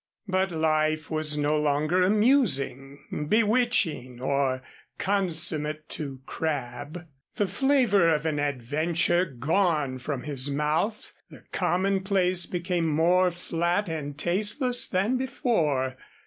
But 0.27 0.49
life 0.49 1.11
was 1.11 1.37
no 1.37 1.59
longer 1.59 2.01
amusing, 2.01 3.27
bewitching 3.29 4.19
or 4.19 4.63
consummate 4.97 5.87
to 5.89 6.21
Crabb. 6.25 7.05
The 7.35 7.45
flavor 7.45 8.09
of 8.09 8.25
an 8.25 8.39
adventure 8.39 9.25
gone 9.25 9.99
from 9.99 10.23
his 10.23 10.49
mouth, 10.49 11.13
the 11.29 11.43
commonplace 11.51 12.47
became 12.47 12.87
more 12.87 13.29
flat 13.29 13.89
and 13.89 14.17
tasteless 14.17 14.87
than 14.87 15.17
before. 15.17 15.95